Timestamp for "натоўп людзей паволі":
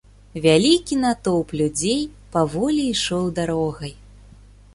1.01-2.81